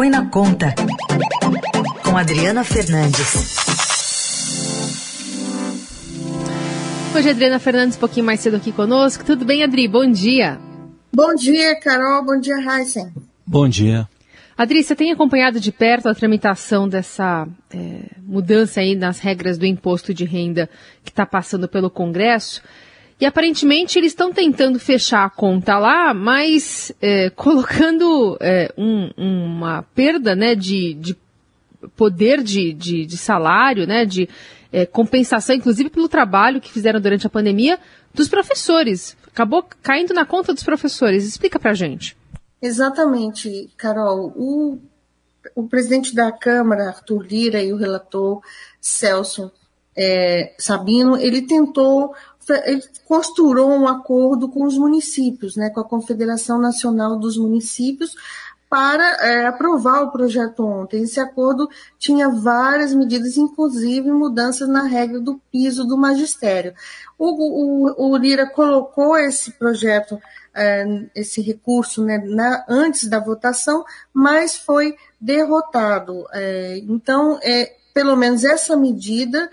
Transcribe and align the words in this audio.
Põe 0.00 0.08
na 0.08 0.24
Conta, 0.30 0.74
com 2.02 2.16
Adriana 2.16 2.64
Fernandes. 2.64 3.54
Hoje 7.14 7.28
a 7.28 7.32
Adriana 7.32 7.58
Fernandes, 7.58 7.98
um 7.98 8.00
pouquinho 8.00 8.24
mais 8.24 8.40
cedo 8.40 8.56
aqui 8.56 8.72
conosco. 8.72 9.22
Tudo 9.26 9.44
bem, 9.44 9.62
Adri? 9.62 9.86
Bom 9.86 10.10
dia. 10.10 10.58
Bom 11.12 11.34
dia, 11.34 11.78
Carol. 11.78 12.24
Bom 12.24 12.40
dia, 12.40 12.56
Heisen. 12.56 13.12
Bom 13.46 13.68
dia. 13.68 14.08
Adri, 14.56 14.82
você 14.82 14.96
tem 14.96 15.12
acompanhado 15.12 15.60
de 15.60 15.70
perto 15.70 16.08
a 16.08 16.14
tramitação 16.14 16.88
dessa 16.88 17.46
é, 17.70 18.04
mudança 18.22 18.80
aí 18.80 18.96
nas 18.96 19.18
regras 19.18 19.58
do 19.58 19.66
imposto 19.66 20.14
de 20.14 20.24
renda 20.24 20.70
que 21.04 21.10
está 21.10 21.26
passando 21.26 21.68
pelo 21.68 21.90
Congresso? 21.90 22.62
E 23.20 23.26
aparentemente 23.26 23.98
eles 23.98 24.12
estão 24.12 24.32
tentando 24.32 24.78
fechar 24.78 25.26
a 25.26 25.30
conta 25.30 25.78
lá, 25.78 26.14
mas 26.14 26.90
é, 27.02 27.28
colocando 27.36 28.38
é, 28.40 28.72
um, 28.78 29.10
uma 29.16 29.82
perda 29.94 30.34
né, 30.34 30.54
de, 30.54 30.94
de 30.94 31.16
poder 31.96 32.42
de, 32.42 32.72
de, 32.72 33.04
de, 33.04 33.16
salário, 33.18 33.86
né, 33.86 34.06
de 34.06 34.26
é, 34.72 34.86
compensação, 34.86 35.54
inclusive 35.54 35.90
pelo 35.90 36.08
trabalho 36.08 36.60
que 36.60 36.72
fizeram 36.72 37.00
durante 37.00 37.26
a 37.26 37.30
pandemia, 37.30 37.78
dos 38.14 38.28
professores. 38.28 39.16
Acabou 39.26 39.64
caindo 39.82 40.14
na 40.14 40.24
conta 40.24 40.54
dos 40.54 40.62
professores. 40.62 41.26
Explica 41.26 41.58
pra 41.58 41.74
gente. 41.74 42.16
Exatamente, 42.62 43.70
Carol. 43.76 44.32
O, 44.34 44.78
o 45.54 45.68
presidente 45.68 46.14
da 46.14 46.32
Câmara, 46.32 46.88
Arthur 46.88 47.26
Lira, 47.26 47.62
e 47.62 47.72
o 47.72 47.76
relator 47.76 48.42
Celso 48.80 49.52
é, 49.96 50.54
Sabino, 50.58 51.16
ele 51.16 51.42
tentou, 51.42 52.14
ele 52.54 52.82
costurou 53.06 53.70
um 53.70 53.86
acordo 53.86 54.48
com 54.48 54.64
os 54.64 54.76
municípios, 54.76 55.56
né, 55.56 55.70
com 55.70 55.80
a 55.80 55.88
Confederação 55.88 56.58
Nacional 56.58 57.18
dos 57.18 57.36
Municípios, 57.36 58.14
para 58.68 59.04
é, 59.26 59.46
aprovar 59.46 60.02
o 60.04 60.12
projeto 60.12 60.64
ontem. 60.64 61.02
Esse 61.02 61.18
acordo 61.18 61.68
tinha 61.98 62.28
várias 62.28 62.94
medidas, 62.94 63.36
inclusive 63.36 64.08
mudanças 64.12 64.68
na 64.68 64.84
regra 64.84 65.18
do 65.18 65.40
piso 65.50 65.84
do 65.84 65.98
magistério. 65.98 66.72
O, 67.18 67.88
o, 67.88 68.10
o 68.12 68.16
Lira 68.16 68.46
colocou 68.46 69.18
esse 69.18 69.50
projeto 69.52 70.20
é, 70.54 70.84
esse 71.14 71.40
recurso 71.40 72.04
né, 72.04 72.18
na, 72.18 72.64
antes 72.68 73.08
da 73.08 73.18
votação, 73.18 73.84
mas 74.12 74.56
foi 74.56 74.96
derrotado. 75.20 76.26
É, 76.32 76.78
então, 76.88 77.38
é, 77.42 77.74
pelo 77.92 78.16
menos 78.16 78.44
essa 78.44 78.76
medida 78.76 79.50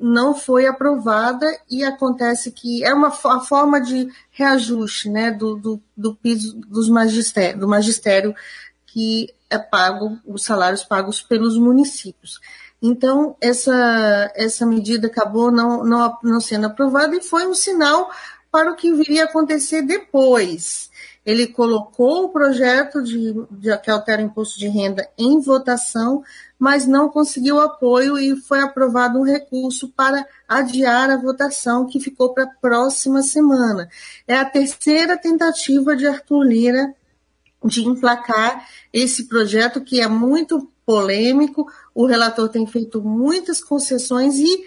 não 0.00 0.34
foi 0.34 0.66
aprovada 0.66 1.46
e 1.70 1.84
acontece 1.84 2.50
que 2.50 2.82
é 2.82 2.94
uma 2.94 3.08
a 3.08 3.40
forma 3.40 3.80
de 3.80 4.08
reajuste 4.30 5.10
né, 5.10 5.30
do, 5.30 5.56
do, 5.56 5.82
do 5.94 6.14
piso 6.14 6.56
dos 6.56 6.88
magistério, 6.88 7.60
do 7.60 7.68
magistério 7.68 8.34
que 8.86 9.32
é 9.50 9.58
pago, 9.58 10.18
os 10.26 10.42
salários 10.42 10.82
pagos 10.82 11.20
pelos 11.20 11.56
municípios. 11.58 12.40
Então, 12.82 13.36
essa, 13.40 14.32
essa 14.34 14.64
medida 14.64 15.06
acabou 15.06 15.50
não, 15.50 15.84
não, 15.84 16.18
não 16.22 16.40
sendo 16.40 16.66
aprovada 16.66 17.14
e 17.14 17.22
foi 17.22 17.46
um 17.46 17.54
sinal 17.54 18.10
para 18.50 18.70
o 18.70 18.76
que 18.76 18.92
viria 18.92 19.24
a 19.24 19.26
acontecer 19.26 19.82
depois. 19.82 20.89
Ele 21.24 21.46
colocou 21.46 22.24
o 22.24 22.28
projeto 22.30 23.02
de, 23.02 23.34
de, 23.50 23.76
que 23.78 23.90
altera 23.90 24.22
o 24.22 24.24
imposto 24.24 24.58
de 24.58 24.68
renda 24.68 25.08
em 25.18 25.40
votação, 25.40 26.22
mas 26.58 26.86
não 26.86 27.08
conseguiu 27.08 27.60
apoio 27.60 28.18
e 28.18 28.36
foi 28.36 28.60
aprovado 28.60 29.18
um 29.18 29.22
recurso 29.22 29.88
para 29.88 30.26
adiar 30.48 31.10
a 31.10 31.16
votação, 31.16 31.86
que 31.86 32.00
ficou 32.00 32.32
para 32.32 32.44
a 32.44 32.54
próxima 32.60 33.22
semana. 33.22 33.88
É 34.26 34.36
a 34.36 34.44
terceira 34.44 35.16
tentativa 35.16 35.94
de 35.94 36.06
Arthur 36.06 36.42
Lira 36.42 36.94
de 37.64 37.86
emplacar 37.86 38.66
esse 38.92 39.24
projeto, 39.24 39.82
que 39.82 40.00
é 40.00 40.08
muito 40.08 40.70
polêmico. 40.86 41.70
O 41.94 42.06
relator 42.06 42.48
tem 42.48 42.66
feito 42.66 43.02
muitas 43.02 43.62
concessões 43.62 44.36
e 44.36 44.64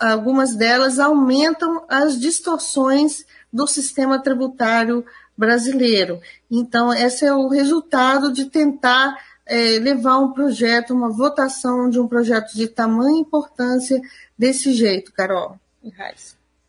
algumas 0.00 0.54
delas 0.54 0.98
aumentam 0.98 1.84
as 1.88 2.18
distorções 2.18 3.26
do 3.52 3.66
sistema 3.66 4.18
tributário 4.18 5.04
brasileiro. 5.40 6.20
Então, 6.50 6.92
esse 6.92 7.24
é 7.24 7.34
o 7.34 7.48
resultado 7.48 8.30
de 8.30 8.44
tentar 8.44 9.16
é, 9.46 9.78
levar 9.78 10.18
um 10.18 10.32
projeto, 10.32 10.92
uma 10.92 11.08
votação 11.08 11.88
de 11.88 11.98
um 11.98 12.06
projeto 12.06 12.52
de 12.54 12.68
tamanha 12.68 13.18
importância 13.18 13.98
desse 14.38 14.74
jeito, 14.74 15.12
Carol 15.12 15.56
e 15.82 15.90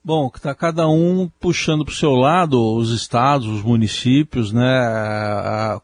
Bom, 0.04 0.31
está 0.34 0.56
cada 0.56 0.88
um 0.88 1.30
puxando 1.40 1.86
para 1.86 1.92
o 1.92 1.96
seu 1.96 2.14
lado, 2.14 2.60
os 2.76 2.90
estados, 2.92 3.46
os 3.46 3.62
municípios, 3.62 4.52
né? 4.52 4.64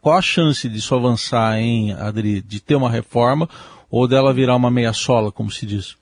Qual 0.00 0.16
a 0.16 0.22
chance 0.22 0.68
disso 0.68 0.94
avançar, 0.94 1.56
hein, 1.56 1.92
Adri, 1.92 2.40
de 2.40 2.58
ter 2.58 2.74
uma 2.74 2.90
reforma 2.90 3.48
ou 3.88 4.08
dela 4.08 4.34
virar 4.34 4.56
uma 4.56 4.70
meia 4.70 4.92
sola, 4.92 5.30
como 5.30 5.52
se 5.52 5.64
diz? 5.64 5.96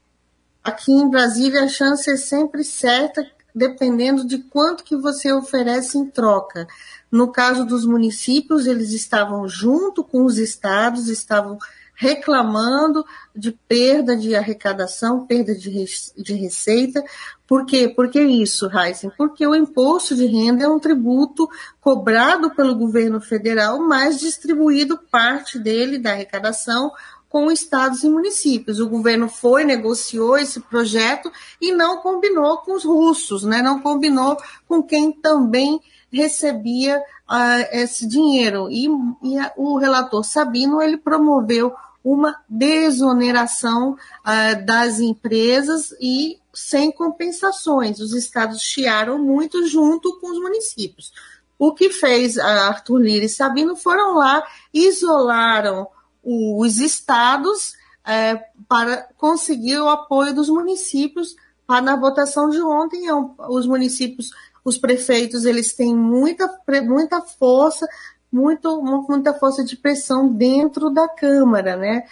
Aqui 0.64 0.92
em 0.92 1.10
Brasília 1.10 1.64
a 1.64 1.68
chance 1.68 2.10
é 2.10 2.16
sempre 2.16 2.64
certa, 2.64 3.26
dependendo 3.56 4.26
de 4.26 4.36
quanto 4.36 4.84
que 4.84 4.94
você 4.94 5.32
oferece 5.32 5.96
em 5.96 6.04
troca. 6.04 6.68
No 7.10 7.32
caso 7.32 7.64
dos 7.64 7.86
municípios, 7.86 8.66
eles 8.66 8.92
estavam 8.92 9.48
junto 9.48 10.04
com 10.04 10.26
os 10.26 10.36
estados, 10.36 11.08
estavam 11.08 11.58
reclamando 11.94 13.02
de 13.34 13.52
perda 13.52 14.14
de 14.14 14.36
arrecadação, 14.36 15.26
perda 15.26 15.54
de, 15.54 15.86
de 16.18 16.34
receita. 16.34 17.02
Por 17.46 17.64
quê? 17.64 17.88
Por 17.88 18.10
que 18.10 18.20
isso, 18.20 18.68
Heisen? 18.70 19.10
Porque 19.16 19.46
o 19.46 19.54
imposto 19.54 20.14
de 20.14 20.26
renda 20.26 20.64
é 20.64 20.68
um 20.68 20.78
tributo 20.78 21.48
cobrado 21.80 22.54
pelo 22.54 22.74
governo 22.74 23.22
federal, 23.22 23.80
mas 23.80 24.20
distribuído 24.20 24.98
parte 25.10 25.58
dele 25.58 25.96
da 25.96 26.10
arrecadação 26.10 26.92
com 27.28 27.50
estados 27.50 28.02
e 28.02 28.08
municípios. 28.08 28.80
O 28.80 28.88
governo 28.88 29.28
foi, 29.28 29.64
negociou 29.64 30.36
esse 30.38 30.60
projeto 30.60 31.30
e 31.60 31.72
não 31.72 31.98
combinou 31.98 32.58
com 32.58 32.72
os 32.72 32.84
russos, 32.84 33.44
né? 33.44 33.62
não 33.62 33.80
combinou 33.80 34.36
com 34.68 34.82
quem 34.82 35.12
também 35.12 35.80
recebia 36.10 36.98
uh, 36.98 37.66
esse 37.72 38.06
dinheiro. 38.06 38.68
E, 38.70 38.88
e 39.22 39.38
a, 39.38 39.52
o 39.56 39.76
relator 39.76 40.24
Sabino 40.24 40.80
ele 40.80 40.96
promoveu 40.96 41.74
uma 42.02 42.36
desoneração 42.48 43.92
uh, 43.92 44.64
das 44.64 45.00
empresas 45.00 45.92
e 46.00 46.38
sem 46.54 46.90
compensações. 46.92 48.00
Os 48.00 48.14
estados 48.14 48.62
chiaram 48.62 49.18
muito 49.18 49.66
junto 49.66 50.18
com 50.20 50.30
os 50.30 50.40
municípios. 50.40 51.12
O 51.58 51.72
que 51.72 51.90
fez 51.90 52.38
Arthur 52.38 52.98
Lira 52.98 53.24
e 53.24 53.28
Sabino 53.28 53.76
foram 53.76 54.14
lá, 54.14 54.46
isolaram 54.72 55.88
os 56.26 56.78
estados 56.78 57.74
é, 58.04 58.36
para 58.68 59.08
conseguir 59.16 59.78
o 59.78 59.88
apoio 59.88 60.34
dos 60.34 60.48
municípios 60.48 61.36
para, 61.66 61.80
na 61.80 61.96
votação 61.96 62.50
de 62.50 62.60
ontem. 62.60 63.08
É 63.08 63.14
os 63.48 63.66
municípios, 63.66 64.30
os 64.64 64.76
prefeitos, 64.76 65.44
eles 65.44 65.72
têm 65.74 65.94
muita, 65.94 66.48
muita 66.84 67.20
força, 67.22 67.86
muito, 68.30 68.82
muita 68.82 69.32
força 69.34 69.64
de 69.64 69.76
pressão 69.76 70.28
dentro 70.28 70.90
da 70.90 71.08
Câmara, 71.08 71.76
né? 71.76 72.04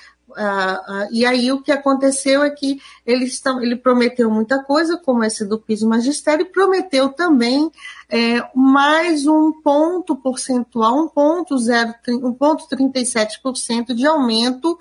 E 1.11 1.25
aí 1.25 1.53
o 1.53 1.63
que 1.63 1.73
aconteceu 1.73 2.43
é 2.43 2.51
que 2.51 2.81
ele, 3.07 3.25
está, 3.25 3.51
ele 3.63 3.77
prometeu 3.77 4.31
muita 4.31 4.63
coisa, 4.63 4.97
como 4.97 5.25
esse 5.25 5.45
do 5.45 5.59
piso 5.59 5.89
magistério, 5.89 6.47
e 6.47 6.51
prometeu 6.51 7.09
também 7.11 7.71
é, 8.09 8.47
mais 8.55 9.27
um 9.27 9.53
ponto 9.63 10.17
percentual, 10.17 11.05
um 11.05 11.09
ponto, 11.09 11.59
zero, 11.59 11.95
um 12.09 12.33
ponto 12.33 12.67
37% 12.69 13.95
de 13.95 14.07
aumento 14.07 14.79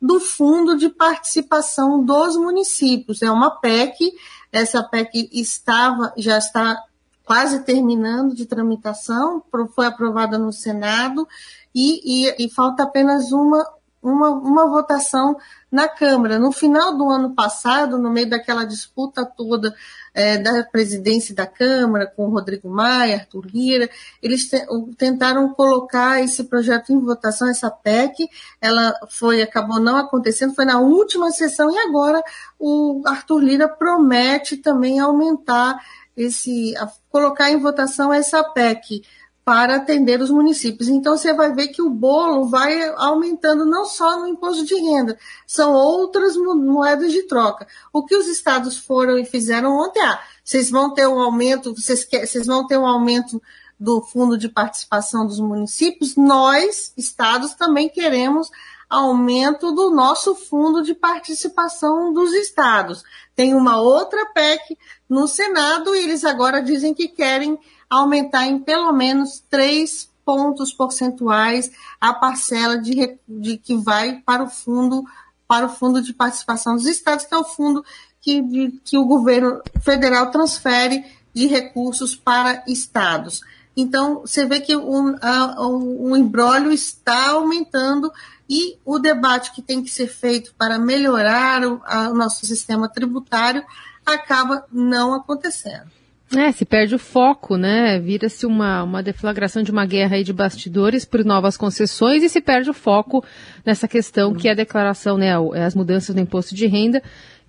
do 0.00 0.20
fundo 0.20 0.76
de 0.76 0.88
participação 0.88 2.04
dos 2.04 2.36
municípios. 2.36 3.22
É 3.22 3.30
uma 3.30 3.50
PEC, 3.50 4.12
essa 4.52 4.82
PEC 4.82 5.30
estava, 5.32 6.12
já 6.16 6.36
está 6.36 6.78
quase 7.24 7.64
terminando 7.64 8.34
de 8.34 8.44
tramitação, 8.44 9.42
foi 9.74 9.86
aprovada 9.86 10.38
no 10.38 10.52
Senado 10.52 11.26
e, 11.74 12.26
e, 12.26 12.46
e 12.46 12.50
falta 12.50 12.82
apenas 12.82 13.32
uma 13.32 13.66
uma, 14.04 14.30
uma 14.30 14.68
votação 14.68 15.36
na 15.72 15.88
Câmara. 15.88 16.38
No 16.38 16.52
final 16.52 16.96
do 16.96 17.10
ano 17.10 17.34
passado, 17.34 17.98
no 17.98 18.10
meio 18.10 18.28
daquela 18.28 18.64
disputa 18.64 19.24
toda 19.24 19.74
é, 20.12 20.38
da 20.38 20.62
presidência 20.62 21.34
da 21.34 21.46
Câmara, 21.46 22.06
com 22.06 22.28
Rodrigo 22.28 22.68
Maia, 22.68 23.16
Arthur 23.16 23.46
Lira, 23.46 23.90
eles 24.22 24.48
te, 24.48 24.64
tentaram 24.96 25.52
colocar 25.54 26.22
esse 26.22 26.44
projeto 26.44 26.92
em 26.92 27.00
votação, 27.00 27.48
essa 27.48 27.70
PEC, 27.70 28.28
ela 28.60 28.94
foi, 29.08 29.42
acabou 29.42 29.80
não 29.80 29.96
acontecendo, 29.96 30.54
foi 30.54 30.64
na 30.64 30.78
última 30.78 31.30
sessão 31.30 31.70
e 31.72 31.78
agora 31.78 32.22
o 32.58 33.02
Arthur 33.06 33.40
Lira 33.40 33.68
promete 33.68 34.58
também 34.58 35.00
aumentar 35.00 35.80
esse, 36.16 36.74
colocar 37.10 37.50
em 37.50 37.58
votação 37.58 38.12
essa 38.12 38.44
PEC 38.44 39.02
para 39.44 39.76
atender 39.76 40.20
os 40.22 40.30
municípios. 40.30 40.88
Então, 40.88 41.16
você 41.16 41.34
vai 41.34 41.52
ver 41.52 41.68
que 41.68 41.82
o 41.82 41.90
bolo 41.90 42.48
vai 42.48 42.82
aumentando 42.96 43.66
não 43.66 43.84
só 43.84 44.18
no 44.18 44.26
imposto 44.26 44.64
de 44.64 44.74
renda, 44.74 45.18
são 45.46 45.72
outras 45.72 46.36
moedas 46.36 47.12
de 47.12 47.24
troca. 47.24 47.66
O 47.92 48.04
que 48.04 48.16
os 48.16 48.26
estados 48.26 48.78
foram 48.78 49.18
e 49.18 49.24
fizeram 49.24 49.72
ontem, 49.78 50.00
ah, 50.00 50.20
vocês 50.42 50.70
vão 50.70 50.94
ter 50.94 51.06
um 51.06 51.20
aumento, 51.20 51.74
vocês, 51.74 52.04
quer, 52.04 52.26
vocês 52.26 52.46
vão 52.46 52.66
ter 52.66 52.78
um 52.78 52.86
aumento 52.86 53.40
do 53.78 54.00
Fundo 54.00 54.38
de 54.38 54.48
Participação 54.48 55.26
dos 55.26 55.40
Municípios, 55.40 56.16
nós, 56.16 56.92
estados, 56.96 57.54
também 57.54 57.88
queremos 57.88 58.48
aumento 58.88 59.72
do 59.72 59.90
nosso 59.90 60.34
fundo 60.34 60.82
de 60.82 60.94
participação 60.94 62.12
dos 62.12 62.32
estados. 62.32 63.02
Tem 63.34 63.54
uma 63.54 63.80
outra 63.80 64.26
PEC 64.26 64.78
no 65.08 65.26
Senado 65.26 65.94
e 65.94 66.04
eles 66.04 66.24
agora 66.24 66.62
dizem 66.62 66.94
que 66.94 67.08
querem 67.08 67.58
aumentar 67.88 68.46
em 68.46 68.58
pelo 68.58 68.92
menos 68.92 69.42
três 69.50 70.10
pontos 70.24 70.72
percentuais 70.72 71.70
a 72.00 72.14
parcela 72.14 72.78
de, 72.78 73.18
de 73.28 73.58
que 73.58 73.76
vai 73.76 74.22
para 74.24 74.42
o 74.42 74.48
fundo 74.48 75.04
para 75.46 75.66
o 75.66 75.68
fundo 75.68 76.00
de 76.00 76.14
participação 76.14 76.74
dos 76.74 76.86
estados, 76.86 77.26
que 77.26 77.34
é 77.34 77.38
o 77.38 77.44
fundo 77.44 77.84
que, 78.20 78.40
de, 78.40 78.80
que 78.82 78.96
o 78.96 79.04
governo 79.04 79.60
federal 79.82 80.30
transfere 80.30 81.04
de 81.34 81.46
recursos 81.46 82.16
para 82.16 82.64
estados. 82.66 83.42
Então, 83.76 84.20
você 84.20 84.46
vê 84.46 84.60
que 84.60 84.74
o, 84.74 85.16
a, 85.20 85.66
o 85.68 86.16
embrólio 86.16 86.72
está 86.72 87.30
aumentando 87.30 88.10
e 88.48 88.76
o 88.84 88.98
debate 88.98 89.52
que 89.52 89.62
tem 89.62 89.82
que 89.82 89.90
ser 89.90 90.06
feito 90.06 90.54
para 90.58 90.78
melhorar 90.78 91.64
o, 91.64 91.80
a, 91.84 92.08
o 92.10 92.14
nosso 92.14 92.44
sistema 92.46 92.88
tributário 92.88 93.64
acaba 94.04 94.64
não 94.70 95.14
acontecendo. 95.14 95.94
É, 96.36 96.50
se 96.50 96.64
perde 96.64 96.94
o 96.94 96.98
foco, 96.98 97.56
né? 97.56 97.98
Vira-se 98.00 98.44
uma, 98.44 98.82
uma 98.82 99.02
deflagração 99.02 99.62
de 99.62 99.70
uma 99.70 99.86
guerra 99.86 100.16
aí 100.16 100.24
de 100.24 100.32
bastidores 100.32 101.04
por 101.04 101.24
novas 101.24 101.56
concessões 101.56 102.22
e 102.22 102.28
se 102.28 102.40
perde 102.40 102.70
o 102.70 102.74
foco 102.74 103.24
nessa 103.64 103.86
questão 103.86 104.34
que 104.34 104.48
é 104.48 104.52
a 104.52 104.54
declaração, 104.54 105.16
né? 105.16 105.32
As 105.64 105.74
mudanças 105.74 106.14
no 106.14 106.20
imposto 106.20 106.54
de 106.54 106.66
renda, 106.66 107.02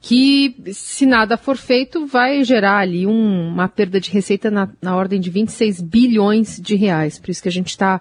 que, 0.07 0.56
se 0.72 1.04
nada 1.04 1.36
for 1.36 1.57
feito, 1.57 2.06
vai 2.06 2.44
gerar 2.44 2.78
ali 2.78 3.07
um, 3.07 3.48
uma 3.48 3.68
perda 3.68 4.00
de 4.00 4.12
receita 4.12 4.52
na, 4.52 4.69
na 4.80 4.96
ordem 4.96 5.19
de 5.19 5.31
26 5.31 5.81
bilhões 5.81 6.62
de 6.62 6.75
reais. 6.75 7.18
Por 7.18 7.31
isso 7.31 7.42
que 7.42 7.50
a 7.50 7.52
gente 7.52 7.69
está 7.69 8.00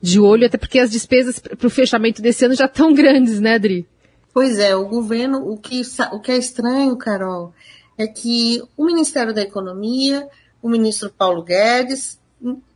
de 0.00 0.18
olho, 0.18 0.46
até 0.46 0.56
porque 0.56 0.78
as 0.78 0.90
despesas 0.90 1.38
para 1.38 1.66
o 1.66 1.70
fechamento 1.70 2.22
desse 2.22 2.46
ano 2.46 2.54
já 2.54 2.64
estão 2.64 2.94
grandes, 2.94 3.38
né, 3.38 3.56
Adri? 3.56 3.86
Pois 4.32 4.58
é, 4.58 4.74
o 4.74 4.88
governo, 4.88 5.46
o 5.46 5.58
que, 5.58 5.82
o 6.12 6.20
que 6.20 6.32
é 6.32 6.38
estranho, 6.38 6.96
Carol, 6.96 7.52
é 7.98 8.06
que 8.06 8.62
o 8.74 8.86
Ministério 8.86 9.34
da 9.34 9.42
Economia, 9.42 10.26
o 10.62 10.70
ministro 10.70 11.10
Paulo 11.10 11.42
Guedes, 11.42 12.18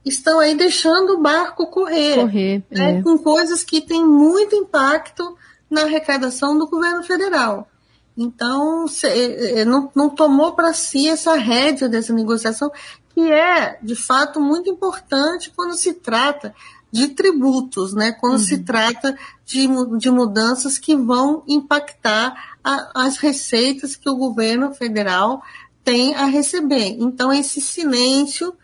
estão 0.04 0.38
aí 0.38 0.54
deixando 0.54 1.14
o 1.14 1.22
barco 1.22 1.66
correr, 1.68 2.16
correr 2.16 2.62
né, 2.70 2.98
é. 2.98 3.02
com 3.02 3.16
coisas 3.16 3.64
que 3.64 3.80
têm 3.80 4.04
muito 4.04 4.54
impacto 4.54 5.34
na 5.70 5.84
arrecadação 5.84 6.58
do 6.58 6.68
governo 6.68 7.02
federal. 7.02 7.66
Então, 8.16 8.88
se, 8.88 9.64
não, 9.66 9.90
não 9.94 10.08
tomou 10.08 10.52
para 10.52 10.72
si 10.72 11.08
essa 11.08 11.34
rédea 11.34 11.88
dessa 11.88 12.12
negociação, 12.12 12.70
que 13.14 13.30
é, 13.30 13.78
de 13.82 13.94
fato, 13.94 14.40
muito 14.40 14.70
importante 14.70 15.52
quando 15.54 15.74
se 15.74 15.92
trata 15.94 16.54
de 16.90 17.08
tributos, 17.08 17.92
né? 17.92 18.12
Quando 18.12 18.34
uhum. 18.34 18.38
se 18.38 18.58
trata 18.58 19.18
de, 19.44 19.68
de 19.98 20.10
mudanças 20.10 20.78
que 20.78 20.96
vão 20.96 21.42
impactar 21.46 22.56
a, 22.64 23.06
as 23.06 23.18
receitas 23.18 23.96
que 23.96 24.08
o 24.08 24.16
governo 24.16 24.72
federal 24.72 25.42
tem 25.84 26.14
a 26.14 26.24
receber. 26.24 26.96
Então, 26.98 27.32
esse 27.32 27.60
silêncio, 27.60 28.54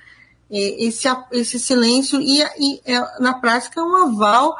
esse, 0.50 1.08
esse 1.30 1.58
silêncio, 1.58 2.20
e, 2.20 2.42
e 2.58 2.80
é, 2.84 3.20
na 3.20 3.34
prática, 3.34 3.80
é 3.80 3.84
um 3.84 3.96
aval, 3.96 4.56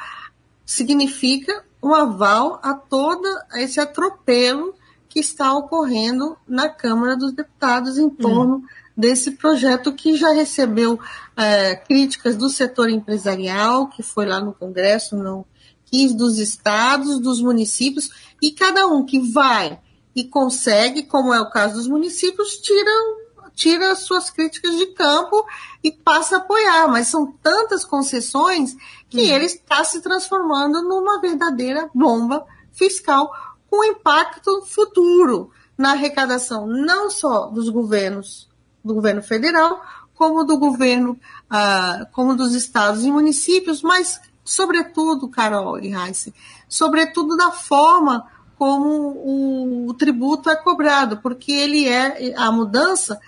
significa 0.66 1.64
um 1.82 1.94
aval 1.94 2.60
a 2.62 2.74
todo 2.74 3.26
esse 3.54 3.80
atropelo 3.80 4.74
que 5.12 5.20
está 5.20 5.52
ocorrendo 5.54 6.36
na 6.48 6.68
Câmara 6.68 7.16
dos 7.16 7.32
Deputados 7.32 7.98
em 7.98 8.08
torno 8.08 8.56
uhum 8.56 8.64
desse 8.96 9.32
projeto 9.32 9.92
que 9.92 10.16
já 10.16 10.32
recebeu 10.32 10.98
é, 11.36 11.74
críticas 11.74 12.36
do 12.36 12.48
setor 12.48 12.90
empresarial, 12.90 13.88
que 13.88 14.02
foi 14.02 14.26
lá 14.26 14.40
no 14.40 14.52
Congresso, 14.52 15.16
não 15.16 15.44
quis, 15.86 16.14
dos 16.14 16.38
estados, 16.38 17.18
dos 17.18 17.40
municípios, 17.40 18.10
e 18.40 18.50
cada 18.50 18.86
um 18.86 19.04
que 19.04 19.18
vai 19.32 19.78
e 20.14 20.24
consegue, 20.24 21.02
como 21.02 21.32
é 21.32 21.40
o 21.40 21.50
caso 21.50 21.74
dos 21.74 21.88
municípios, 21.88 22.58
tira, 22.58 22.90
tira 23.54 23.94
suas 23.94 24.30
críticas 24.30 24.76
de 24.76 24.86
campo 24.86 25.44
e 25.82 25.90
passa 25.90 26.36
a 26.36 26.38
apoiar. 26.38 26.88
Mas 26.88 27.08
são 27.08 27.32
tantas 27.42 27.84
concessões 27.84 28.76
que 29.08 29.22
uhum. 29.22 29.34
ele 29.34 29.46
está 29.46 29.84
se 29.84 30.00
transformando 30.00 30.82
numa 30.82 31.20
verdadeira 31.20 31.90
bomba 31.94 32.46
fiscal 32.72 33.30
com 33.72 33.82
impacto 33.82 34.66
futuro 34.66 35.50
na 35.78 35.92
arrecadação 35.92 36.66
não 36.66 37.10
só 37.10 37.46
dos 37.46 37.70
governos 37.70 38.46
do 38.84 38.92
governo 38.92 39.22
federal, 39.22 39.80
como 40.14 40.44
do 40.44 40.58
governo, 40.58 41.18
ah, 41.48 42.06
como 42.12 42.36
dos 42.36 42.54
estados 42.54 43.02
e 43.02 43.10
municípios, 43.10 43.80
mas, 43.80 44.20
sobretudo, 44.44 45.26
Carol 45.26 45.80
e 45.80 45.94
Heiss, 45.94 46.30
sobretudo 46.68 47.34
da 47.34 47.50
forma 47.50 48.28
como 48.58 48.88
o, 48.88 49.86
o, 49.88 49.94
tributo 49.94 50.50
é 50.50 50.56
cobrado, 50.56 51.16
porque 51.22 51.50
ele 51.50 51.88
é, 51.88 52.34
a 52.36 52.52
mudança 52.52 53.18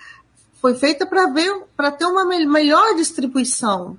foi 0.61 0.75
feita 0.75 1.07
para 1.07 1.25
ver, 1.25 1.63
para 1.75 1.89
ter 1.89 2.05
uma 2.05 2.23
melhor 2.23 2.93
distribuição 2.93 3.97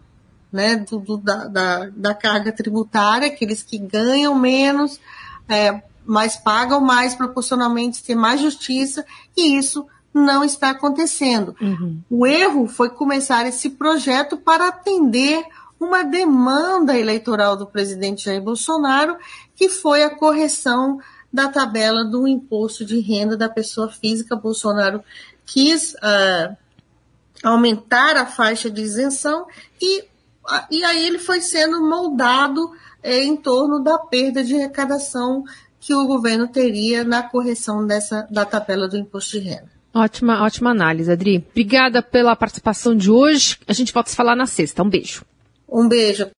né, 0.53 0.77
do, 0.77 1.01
do, 1.01 1.17
da, 1.17 1.49
da, 1.49 1.91
da, 1.91 2.15
carga 2.15 2.53
tributária, 2.53 3.27
aqueles 3.27 3.65
que 3.65 3.79
ganham 3.79 4.33
menos, 4.37 5.01
é, 5.49 5.83
mas 6.07 6.37
pagam 6.37 6.81
mais 6.81 7.15
proporcionalmente, 7.15 8.03
ter 8.03 8.15
mais 8.15 8.41
justiça, 8.41 9.05
e 9.37 9.57
isso 9.59 9.87
não 10.15 10.43
está 10.43 10.71
acontecendo. 10.71 11.55
Uhum. 11.61 12.01
O 12.09 12.27
erro 12.27 12.67
foi 12.67 12.89
começar 12.89 13.47
esse 13.47 13.71
projeto 13.71 14.37
para 14.37 14.69
atender 14.69 15.45
uma 15.79 16.03
demanda 16.03 16.99
eleitoral 16.99 17.57
do 17.57 17.67
presidente 17.67 18.25
Jair 18.25 18.43
Bolsonaro, 18.43 19.17
que 19.55 19.69
foi 19.69 20.03
a 20.03 20.15
correção 20.15 20.99
da 21.33 21.49
tabela 21.49 22.03
do 22.03 22.27
imposto 22.27 22.85
de 22.85 22.99
renda 23.01 23.37
da 23.37 23.49
pessoa 23.49 23.91
física. 23.91 24.35
Bolsonaro 24.35 25.05
quis 25.45 25.93
uh, 25.95 26.57
aumentar 27.45 28.17
a 28.17 28.27
faixa 28.27 28.71
de 28.71 28.81
isenção 28.81 29.47
e, 29.81 30.01
uh, 30.01 30.67
e 30.71 30.83
aí 30.83 31.07
ele 31.07 31.19
foi 31.19 31.43
sendo 31.43 31.87
moldado 31.87 32.65
uh, 32.65 32.75
em 33.05 33.37
torno 33.37 33.81
da 33.81 33.99
perda 33.99 34.43
de 34.43 34.55
arrecadação 34.55 35.45
que 35.87 35.95
o 35.95 36.05
governo 36.05 36.49
teria 36.49 37.05
na 37.05 37.23
correção 37.23 37.87
dessa, 37.87 38.27
da 38.29 38.45
tabela 38.45 38.89
do 38.89 38.97
imposto 38.97 39.39
de 39.39 39.49
renda. 39.49 39.71
Ótima, 39.95 40.43
ótima 40.43 40.71
análise, 40.71 41.11
Adri. 41.11 41.47
Obrigada 41.49 42.03
pela 42.03 42.35
participação 42.35 42.95
de 42.97 43.09
hoje. 43.09 43.57
A 43.69 43.73
gente 43.73 43.93
volta 43.93 44.09
a 44.09 44.11
se 44.11 44.17
falar 44.17 44.35
na 44.35 44.47
sexta. 44.47 44.83
Um 44.83 44.91
beijo. 44.91 45.25
Um 45.69 45.89
beijo. 45.89 46.29